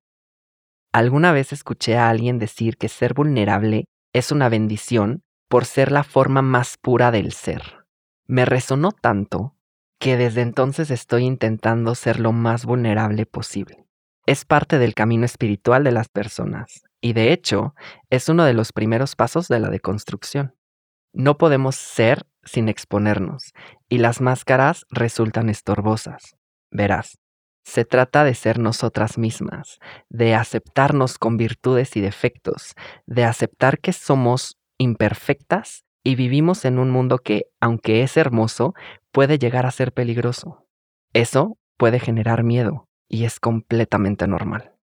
Alguna 0.91 1.31
vez 1.31 1.53
escuché 1.53 1.97
a 1.97 2.09
alguien 2.09 2.37
decir 2.37 2.77
que 2.77 2.89
ser 2.89 3.13
vulnerable 3.13 3.85
es 4.13 4.31
una 4.31 4.49
bendición 4.49 5.23
por 5.47 5.65
ser 5.65 5.91
la 5.91 6.03
forma 6.03 6.41
más 6.41 6.77
pura 6.77 7.11
del 7.11 7.31
ser. 7.31 7.85
Me 8.27 8.45
resonó 8.45 8.91
tanto 8.91 9.55
que 9.99 10.17
desde 10.17 10.41
entonces 10.41 10.91
estoy 10.91 11.23
intentando 11.25 11.95
ser 11.95 12.19
lo 12.19 12.33
más 12.33 12.65
vulnerable 12.65 13.25
posible. 13.25 13.85
Es 14.25 14.45
parte 14.45 14.79
del 14.79 14.93
camino 14.93 15.25
espiritual 15.25 15.83
de 15.83 15.91
las 15.91 16.09
personas 16.09 16.83
y 16.99 17.13
de 17.13 17.31
hecho 17.31 17.75
es 18.09 18.27
uno 18.27 18.43
de 18.43 18.53
los 18.53 18.73
primeros 18.73 19.15
pasos 19.15 19.47
de 19.47 19.59
la 19.59 19.69
deconstrucción. 19.69 20.55
No 21.13 21.37
podemos 21.37 21.75
ser 21.75 22.25
sin 22.43 22.69
exponernos 22.69 23.53
y 23.89 23.97
las 23.97 24.21
máscaras 24.21 24.85
resultan 24.89 25.49
estorbosas. 25.49 26.35
Verás, 26.71 27.17
se 27.63 27.85
trata 27.85 28.23
de 28.23 28.33
ser 28.33 28.59
nosotras 28.59 29.17
mismas, 29.17 29.79
de 30.09 30.33
aceptarnos 30.35 31.17
con 31.17 31.37
virtudes 31.37 31.95
y 31.95 32.01
defectos, 32.01 32.73
de 33.05 33.25
aceptar 33.25 33.79
que 33.79 33.93
somos 33.93 34.57
imperfectas 34.77 35.83
y 36.03 36.15
vivimos 36.15 36.65
en 36.65 36.79
un 36.79 36.89
mundo 36.89 37.19
que, 37.19 37.43
aunque 37.59 38.01
es 38.01 38.17
hermoso, 38.17 38.73
puede 39.11 39.37
llegar 39.37 39.65
a 39.65 39.71
ser 39.71 39.93
peligroso. 39.93 40.65
Eso 41.13 41.57
puede 41.77 41.99
generar 41.99 42.43
miedo 42.43 42.87
y 43.07 43.25
es 43.25 43.39
completamente 43.39 44.27
normal. 44.27 44.73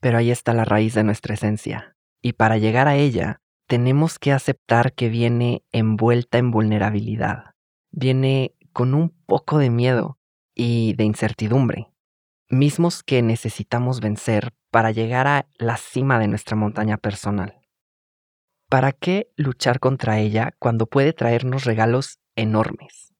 Pero 0.00 0.18
ahí 0.18 0.30
está 0.30 0.54
la 0.54 0.64
raíz 0.64 0.94
de 0.94 1.04
nuestra 1.04 1.34
esencia, 1.34 1.96
y 2.22 2.34
para 2.34 2.58
llegar 2.58 2.88
a 2.88 2.96
ella 2.96 3.40
tenemos 3.66 4.18
que 4.18 4.32
aceptar 4.32 4.92
que 4.94 5.08
viene 5.08 5.64
envuelta 5.72 6.38
en 6.38 6.50
vulnerabilidad, 6.50 7.54
viene 7.90 8.54
con 8.72 8.94
un 8.94 9.10
poco 9.10 9.58
de 9.58 9.70
miedo 9.70 10.18
y 10.54 10.94
de 10.94 11.04
incertidumbre 11.04 11.88
mismos 12.48 13.02
que 13.02 13.22
necesitamos 13.22 14.00
vencer 14.00 14.54
para 14.70 14.90
llegar 14.90 15.26
a 15.26 15.48
la 15.58 15.76
cima 15.76 16.18
de 16.18 16.28
nuestra 16.28 16.56
montaña 16.56 16.96
personal. 16.96 17.60
¿Para 18.68 18.92
qué 18.92 19.30
luchar 19.36 19.80
contra 19.80 20.18
ella 20.18 20.54
cuando 20.58 20.86
puede 20.86 21.12
traernos 21.12 21.64
regalos 21.64 22.18
enormes? 22.34 23.14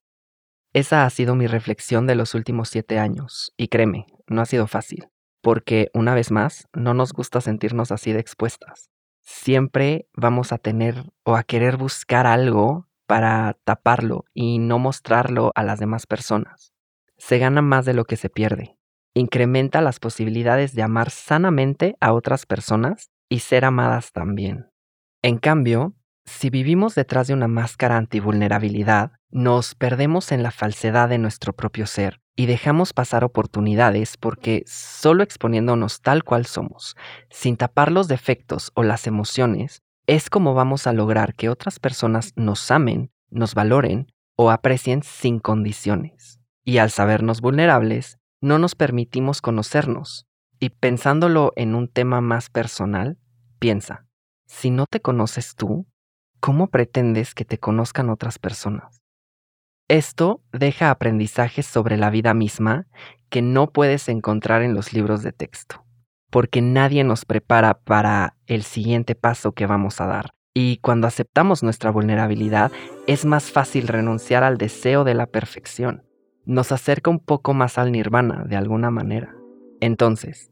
Esa 0.72 1.04
ha 1.04 1.10
sido 1.10 1.34
mi 1.34 1.46
reflexión 1.46 2.06
de 2.06 2.16
los 2.16 2.34
últimos 2.34 2.68
siete 2.68 2.98
años, 2.98 3.52
y 3.56 3.68
créeme, 3.68 4.06
no 4.26 4.42
ha 4.42 4.46
sido 4.46 4.66
fácil, 4.66 5.08
porque 5.40 5.88
una 5.94 6.14
vez 6.14 6.30
más, 6.30 6.68
no 6.74 6.94
nos 6.94 7.12
gusta 7.12 7.40
sentirnos 7.40 7.92
así 7.92 8.12
de 8.12 8.20
expuestas. 8.20 8.90
Siempre 9.28 10.08
vamos 10.14 10.52
a 10.52 10.58
tener 10.58 11.02
o 11.24 11.34
a 11.34 11.42
querer 11.42 11.76
buscar 11.76 12.28
algo 12.28 12.86
para 13.08 13.58
taparlo 13.64 14.24
y 14.32 14.60
no 14.60 14.78
mostrarlo 14.78 15.50
a 15.56 15.64
las 15.64 15.80
demás 15.80 16.06
personas. 16.06 16.72
Se 17.18 17.38
gana 17.38 17.60
más 17.60 17.84
de 17.84 17.92
lo 17.92 18.04
que 18.04 18.16
se 18.16 18.30
pierde, 18.30 18.76
incrementa 19.14 19.80
las 19.80 19.98
posibilidades 19.98 20.76
de 20.76 20.82
amar 20.82 21.10
sanamente 21.10 21.96
a 21.98 22.12
otras 22.12 22.46
personas 22.46 23.10
y 23.28 23.40
ser 23.40 23.64
amadas 23.64 24.12
también. 24.12 24.70
En 25.22 25.38
cambio, 25.38 25.96
si 26.26 26.50
vivimos 26.50 26.94
detrás 26.94 27.28
de 27.28 27.34
una 27.34 27.48
máscara 27.48 27.96
antivulnerabilidad, 27.96 29.12
nos 29.30 29.74
perdemos 29.74 30.32
en 30.32 30.42
la 30.42 30.50
falsedad 30.50 31.08
de 31.08 31.18
nuestro 31.18 31.52
propio 31.52 31.86
ser 31.86 32.20
y 32.36 32.46
dejamos 32.46 32.92
pasar 32.92 33.24
oportunidades 33.24 34.16
porque 34.16 34.62
solo 34.66 35.22
exponiéndonos 35.22 36.02
tal 36.02 36.24
cual 36.24 36.44
somos, 36.44 36.96
sin 37.30 37.56
tapar 37.56 37.90
los 37.90 38.08
defectos 38.08 38.72
o 38.74 38.82
las 38.82 39.06
emociones, 39.06 39.82
es 40.06 40.28
como 40.28 40.54
vamos 40.54 40.86
a 40.86 40.92
lograr 40.92 41.34
que 41.34 41.48
otras 41.48 41.78
personas 41.78 42.32
nos 42.36 42.70
amen, 42.70 43.10
nos 43.30 43.54
valoren 43.54 44.12
o 44.36 44.50
aprecien 44.50 45.02
sin 45.02 45.38
condiciones. 45.38 46.40
Y 46.64 46.78
al 46.78 46.90
sabernos 46.90 47.40
vulnerables, 47.40 48.18
no 48.40 48.58
nos 48.58 48.74
permitimos 48.74 49.40
conocernos. 49.40 50.26
Y 50.58 50.70
pensándolo 50.70 51.52
en 51.56 51.74
un 51.74 51.88
tema 51.88 52.20
más 52.20 52.50
personal, 52.50 53.18
piensa, 53.58 54.06
si 54.46 54.70
no 54.70 54.86
te 54.86 55.00
conoces 55.00 55.54
tú, 55.54 55.86
¿cómo 56.40 56.68
pretendes 56.68 57.34
que 57.34 57.44
te 57.44 57.58
conozcan 57.58 58.10
otras 58.10 58.38
personas? 58.38 59.02
Esto 59.88 60.42
deja 60.52 60.90
aprendizajes 60.90 61.66
sobre 61.66 61.96
la 61.96 62.10
vida 62.10 62.34
misma 62.34 62.86
que 63.28 63.42
no 63.42 63.70
puedes 63.70 64.08
encontrar 64.08 64.62
en 64.62 64.74
los 64.74 64.92
libros 64.92 65.22
de 65.22 65.32
texto, 65.32 65.84
porque 66.30 66.62
nadie 66.62 67.04
nos 67.04 67.24
prepara 67.24 67.78
para 67.80 68.36
el 68.46 68.62
siguiente 68.62 69.14
paso 69.14 69.52
que 69.52 69.66
vamos 69.66 70.00
a 70.00 70.06
dar. 70.06 70.30
Y 70.54 70.78
cuando 70.78 71.06
aceptamos 71.06 71.62
nuestra 71.62 71.90
vulnerabilidad, 71.90 72.72
es 73.06 73.24
más 73.24 73.50
fácil 73.50 73.88
renunciar 73.88 74.42
al 74.42 74.58
deseo 74.58 75.04
de 75.04 75.14
la 75.14 75.26
perfección 75.26 76.06
nos 76.46 76.70
acerca 76.70 77.10
un 77.10 77.18
poco 77.18 77.52
más 77.52 77.76
al 77.76 77.92
nirvana 77.92 78.44
de 78.44 78.56
alguna 78.56 78.90
manera. 78.90 79.34
Entonces, 79.80 80.50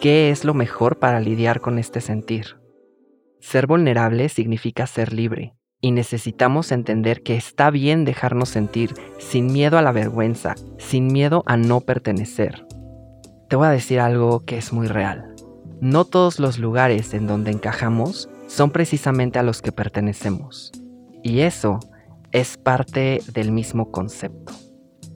¿qué 0.00 0.30
es 0.30 0.44
lo 0.44 0.54
mejor 0.54 0.98
para 0.98 1.18
lidiar 1.18 1.60
con 1.60 1.78
este 1.78 2.00
sentir? 2.00 2.59
Ser 3.40 3.66
vulnerable 3.66 4.28
significa 4.28 4.86
ser 4.86 5.12
libre, 5.12 5.54
y 5.80 5.92
necesitamos 5.92 6.72
entender 6.72 7.22
que 7.22 7.36
está 7.36 7.70
bien 7.70 8.04
dejarnos 8.04 8.50
sentir 8.50 8.92
sin 9.18 9.46
miedo 9.46 9.78
a 9.78 9.82
la 9.82 9.92
vergüenza, 9.92 10.54
sin 10.78 11.06
miedo 11.06 11.42
a 11.46 11.56
no 11.56 11.80
pertenecer. 11.80 12.66
Te 13.48 13.56
voy 13.56 13.66
a 13.66 13.70
decir 13.70 13.98
algo 13.98 14.44
que 14.44 14.58
es 14.58 14.72
muy 14.72 14.86
real. 14.86 15.34
No 15.80 16.04
todos 16.04 16.38
los 16.38 16.58
lugares 16.58 17.14
en 17.14 17.26
donde 17.26 17.50
encajamos 17.50 18.28
son 18.46 18.70
precisamente 18.70 19.38
a 19.38 19.42
los 19.42 19.62
que 19.62 19.72
pertenecemos. 19.72 20.70
Y 21.22 21.40
eso 21.40 21.80
es 22.32 22.58
parte 22.58 23.20
del 23.32 23.50
mismo 23.50 23.90
concepto. 23.90 24.52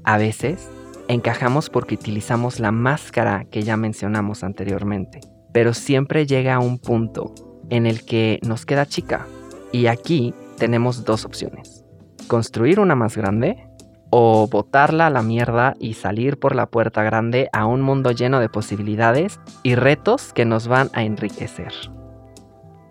A 0.03 0.17
veces 0.17 0.69
encajamos 1.09 1.69
porque 1.69 1.97
utilizamos 1.97 2.59
la 2.59 2.73
máscara 2.73 3.45
que 3.45 3.63
ya 3.63 3.77
mencionamos 3.77 4.43
anteriormente, 4.43 5.21
pero 5.53 5.75
siempre 5.75 6.27
llega 6.27 6.55
a 6.55 6.61
un 6.61 6.79
punto 6.79 7.35
en 7.71 7.87
el 7.87 8.05
que 8.05 8.41
nos 8.43 8.67
queda 8.67 8.87
chica. 8.87 9.27
Y 9.73 9.87
aquí 9.87 10.35
tenemos 10.59 11.05
dos 11.05 11.25
opciones. 11.25 11.85
Construir 12.29 12.81
una 12.81 12.95
más 12.95 13.17
grande 13.17 13.69
o 14.11 14.47
botarla 14.47 15.09
a 15.09 15.11
la 15.11 15.23
mierda 15.23 15.75
y 15.81 15.95
salir 15.95 16.39
por 16.39 16.55
la 16.55 16.67
puerta 16.67 17.03
grande 17.03 17.49
a 17.53 17.67
un 17.67 17.83
mundo 17.83 18.13
lleno 18.13 18.39
de 18.39 18.49
posibilidades 18.49 19.41
y 19.65 19.75
retos 19.75 20.33
que 20.33 20.45
nos 20.45 20.69
van 20.69 20.89
a 20.93 21.03
enriquecer. 21.03 21.73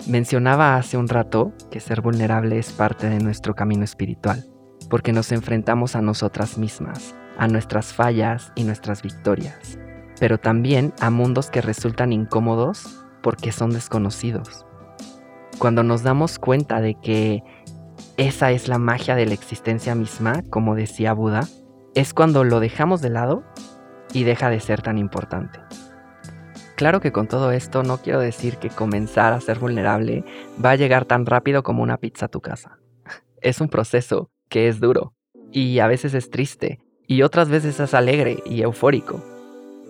Mencionaba 0.06 0.76
hace 0.76 0.98
un 0.98 1.08
rato 1.08 1.54
que 1.72 1.80
ser 1.80 2.02
vulnerable 2.02 2.60
es 2.60 2.74
parte 2.74 3.10
de 3.10 3.20
nuestro 3.20 3.56
camino 3.56 3.86
espiritual, 3.86 4.44
porque 4.90 5.14
nos 5.14 5.32
enfrentamos 5.32 5.96
a 5.96 6.02
nosotras 6.02 6.58
mismas, 6.58 7.16
a 7.38 7.48
nuestras 7.48 7.94
fallas 7.94 8.52
y 8.56 8.66
nuestras 8.66 9.02
victorias, 9.02 9.80
pero 10.20 10.40
también 10.40 10.92
a 11.00 11.10
mundos 11.10 11.50
que 11.50 11.62
resultan 11.62 12.12
incómodos 12.12 13.03
porque 13.24 13.52
son 13.52 13.72
desconocidos. 13.72 14.68
Cuando 15.58 15.82
nos 15.82 16.04
damos 16.04 16.38
cuenta 16.38 16.82
de 16.82 16.94
que 16.96 17.44
esa 18.18 18.52
es 18.52 18.68
la 18.68 18.78
magia 18.78 19.16
de 19.16 19.26
la 19.26 19.34
existencia 19.34 19.96
misma, 19.96 20.44
como 20.52 20.76
decía 20.76 21.14
Buda, 21.14 21.48
es 21.96 22.14
cuando 22.14 22.44
lo 22.44 22.60
dejamos 22.60 23.02
de 23.02 23.10
lado 23.10 23.44
y 24.14 24.24
deja 24.24 24.52
de 24.52 24.60
ser 24.60 24.84
tan 24.84 25.00
importante. 25.00 25.60
Claro 26.76 27.02
que 27.02 27.12
con 27.12 27.28
todo 27.28 27.52
esto 27.52 27.84
no 27.84 28.00
quiero 28.00 28.20
decir 28.20 28.58
que 28.58 28.70
comenzar 28.70 29.34
a 29.34 29.42
ser 29.42 29.60
vulnerable 29.60 30.24
va 30.64 30.72
a 30.72 30.76
llegar 30.76 31.06
tan 31.06 31.26
rápido 31.26 31.64
como 31.64 31.82
una 31.82 31.98
pizza 31.98 32.26
a 32.26 32.30
tu 32.30 32.42
casa. 32.42 32.80
Es 33.42 33.62
un 33.62 33.70
proceso 33.70 34.30
que 34.50 34.68
es 34.68 34.80
duro 34.80 35.14
y 35.52 35.80
a 35.80 35.88
veces 35.88 36.14
es 36.14 36.30
triste 36.30 36.80
y 37.08 37.22
otras 37.22 37.50
veces 37.50 37.80
es 37.80 37.94
alegre 37.94 38.42
y 38.46 38.62
eufórico. 38.62 39.33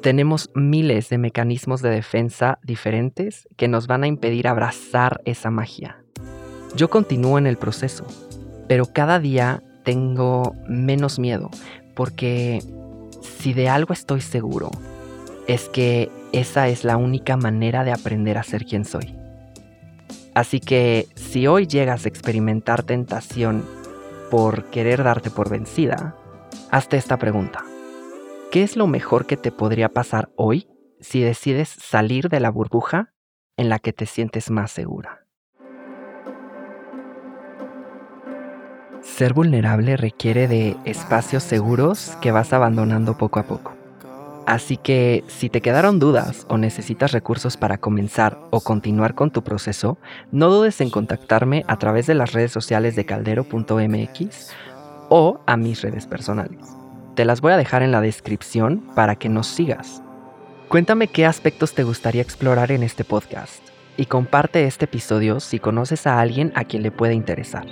Tenemos 0.04 0.50
miles 0.54 1.08
de 1.08 1.18
mecanismos 1.18 1.82
de 1.82 1.90
defensa 1.90 2.60
diferentes 2.62 3.48
que 3.56 3.70
nos 3.70 3.88
van 3.88 4.04
a 4.04 4.08
impedir 4.08 4.50
abrazar 4.50 5.22
esa 5.24 5.50
magia. 5.50 6.04
Yo 6.76 6.90
continúo 6.90 7.38
en 7.38 7.48
el 7.48 7.56
proceso, 7.56 8.06
pero 8.68 8.86
cada 8.88 9.20
día 9.20 9.64
tengo 9.86 10.58
menos 10.68 11.20
miedo, 11.20 11.50
porque 11.96 12.62
si 13.22 13.54
de 13.54 13.70
algo 13.70 13.94
estoy 13.94 14.20
seguro, 14.20 14.72
es 15.48 15.70
que 15.70 16.12
esa 16.34 16.68
es 16.68 16.84
la 16.84 16.98
única 16.98 17.38
manera 17.38 17.86
de 17.86 17.94
aprender 17.94 18.38
a 18.38 18.44
ser 18.44 18.66
quien 18.66 18.84
soy. 18.84 19.16
Así 20.36 20.60
que 20.60 21.08
si 21.16 21.48
hoy 21.48 21.66
llegas 21.66 22.04
a 22.04 22.10
experimentar 22.10 22.84
tentación 22.84 23.64
por 24.30 24.66
querer 24.66 25.02
darte 25.02 25.30
por 25.30 25.50
vencida, 25.50 26.18
hazte 26.72 26.98
esta 26.98 27.16
pregunta. 27.16 27.64
¿Qué 28.54 28.62
es 28.62 28.76
lo 28.76 28.86
mejor 28.86 29.26
que 29.26 29.36
te 29.36 29.52
podría 29.52 29.90
pasar 29.90 30.30
hoy 30.36 30.68
si 31.00 31.22
decides 31.22 31.70
salir 31.70 32.30
de 32.30 32.40
la 32.40 32.52
burbuja 32.52 33.12
en 33.58 33.68
la 33.68 33.80
que 33.80 33.94
te 33.94 34.06
sientes 34.06 34.52
más 34.52 34.70
segura? 34.70 35.26
Ser 39.02 39.34
vulnerable 39.34 39.98
requiere 39.98 40.48
de 40.48 40.78
espacios 40.86 41.42
seguros 41.42 42.16
que 42.22 42.32
vas 42.32 42.54
abandonando 42.54 43.18
poco 43.18 43.40
a 43.40 43.48
poco. 43.48 43.74
Así 44.46 44.78
que 44.78 45.24
si 45.26 45.50
te 45.50 45.62
quedaron 45.62 45.98
dudas 45.98 46.46
o 46.48 46.60
necesitas 46.60 47.12
recursos 47.12 47.58
para 47.58 47.80
comenzar 47.80 48.38
o 48.52 48.62
continuar 48.62 49.16
con 49.16 49.32
tu 49.32 49.44
proceso, 49.44 49.98
no 50.32 50.50
dudes 50.52 50.80
en 50.80 50.92
contactarme 50.92 51.66
a 51.68 51.80
través 51.80 52.06
de 52.06 52.14
las 52.14 52.34
redes 52.34 52.52
sociales 52.52 52.96
de 52.96 53.06
caldero.mx 53.08 54.52
o 55.10 55.40
a 55.48 55.58
mis 55.58 55.82
redes 55.82 56.06
personales. 56.06 56.83
Te 57.16 57.26
las 57.26 57.42
voy 57.42 57.52
a 57.52 57.58
dejar 57.58 57.84
en 57.84 57.92
la 57.92 58.02
descripción 58.02 58.80
para 58.96 59.16
que 59.16 59.30
nos 59.30 59.46
sigas. 59.46 60.02
Cuéntame 60.68 61.08
qué 61.08 61.28
aspectos 61.28 61.76
te 61.76 61.84
gustaría 61.84 62.24
explorar 62.24 62.72
en 62.72 62.82
este 62.82 63.04
podcast 63.04 63.62
y 63.98 64.08
comparte 64.08 64.66
este 64.66 64.86
episodio 64.86 65.40
si 65.40 65.60
conoces 65.60 66.08
a 66.08 66.20
alguien 66.20 66.52
a 66.56 66.64
quien 66.64 66.82
le 66.82 66.90
puede 66.90 67.14
interesar. 67.14 67.68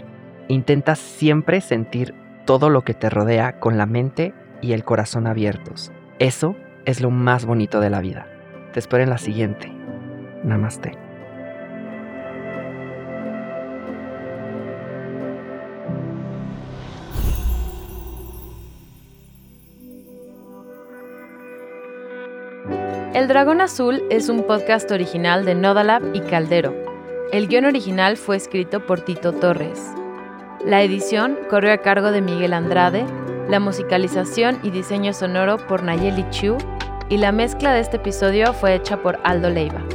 Intenta 0.48 0.96
siempre 0.96 1.60
sentir 1.62 2.14
todo 2.46 2.70
lo 2.70 2.84
que 2.84 2.94
te 2.94 3.10
rodea 3.10 3.60
con 3.60 3.80
la 3.80 3.88
mente 3.88 4.36
y 4.62 4.74
el 4.74 4.84
corazón 4.84 5.26
abiertos. 5.26 5.92
Eso 6.20 6.56
es 6.86 7.02
lo 7.02 7.10
más 7.10 7.46
bonito 7.46 7.80
de 7.80 7.90
la 7.90 8.02
vida. 8.02 8.28
Te 8.74 8.80
espero 8.80 9.02
en 9.02 9.10
la 9.10 9.18
siguiente. 9.18 9.72
Namaste. 10.44 11.11
El 23.22 23.28
Dragón 23.28 23.62
Azul 23.62 24.02
es 24.10 24.30
un 24.30 24.42
podcast 24.48 24.90
original 24.90 25.46
de 25.46 25.54
Nodalab 25.54 26.02
y 26.16 26.22
Caldero. 26.22 26.74
El 27.32 27.48
guion 27.48 27.66
original 27.66 28.18
fue 28.18 28.36
escrito 28.36 28.84
por 28.88 29.02
Tito 29.02 29.32
Torres. 29.32 29.80
La 30.66 30.82
edición 30.82 31.38
corrió 31.48 31.72
a 31.72 31.78
cargo 31.78 32.12
de 32.12 32.24
Miguel 32.24 32.52
Andrade, 32.52 33.06
la 33.48 33.60
musicalización 33.60 34.60
y 34.64 34.72
diseño 34.72 35.14
sonoro 35.14 35.58
por 35.68 35.84
Nayeli 35.84 36.28
Chu 36.32 36.58
y 37.10 37.18
la 37.18 37.32
mezcla 37.32 37.74
de 37.74 37.82
este 37.82 37.98
episodio 37.98 38.54
fue 38.54 38.74
hecha 38.74 39.04
por 39.04 39.20
Aldo 39.24 39.52
Leiva. 39.52 39.86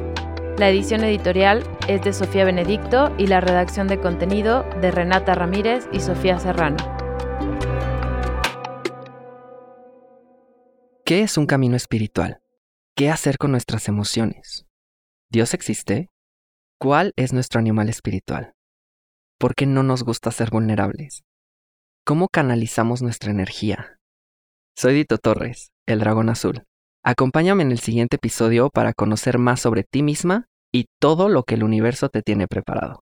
La 0.56 0.70
edición 0.70 1.02
editorial 1.02 1.64
es 1.88 2.02
de 2.02 2.12
Sofía 2.12 2.44
Benedicto 2.44 3.12
y 3.18 3.26
la 3.26 3.40
redacción 3.40 3.88
de 3.88 3.98
contenido 3.98 4.64
de 4.80 4.92
Renata 4.92 5.34
Ramírez 5.34 5.88
y 5.90 5.98
Sofía 5.98 6.38
Serrano. 6.38 6.76
¿Qué 11.04 11.24
es 11.24 11.36
un 11.36 11.46
camino 11.46 11.74
espiritual? 11.74 12.38
¿Qué 12.98 13.10
hacer 13.10 13.36
con 13.36 13.50
nuestras 13.50 13.88
emociones? 13.88 14.64
¿Dios 15.30 15.52
existe? 15.52 16.08
¿Cuál 16.80 17.12
es 17.16 17.34
nuestro 17.34 17.60
animal 17.60 17.90
espiritual? 17.90 18.54
¿Por 19.38 19.54
qué 19.54 19.66
no 19.66 19.82
nos 19.82 20.02
gusta 20.02 20.30
ser 20.30 20.48
vulnerables? 20.48 21.22
¿Cómo 22.06 22.28
canalizamos 22.28 23.02
nuestra 23.02 23.30
energía? 23.30 23.98
Soy 24.78 24.94
Dito 24.94 25.18
Torres, 25.18 25.72
el 25.84 25.98
dragón 25.98 26.30
azul. 26.30 26.64
Acompáñame 27.04 27.64
en 27.64 27.72
el 27.72 27.80
siguiente 27.80 28.16
episodio 28.16 28.70
para 28.70 28.94
conocer 28.94 29.36
más 29.36 29.60
sobre 29.60 29.84
ti 29.84 30.02
misma 30.02 30.46
y 30.72 30.86
todo 30.98 31.28
lo 31.28 31.42
que 31.42 31.56
el 31.56 31.64
universo 31.64 32.08
te 32.08 32.22
tiene 32.22 32.46
preparado. 32.48 32.94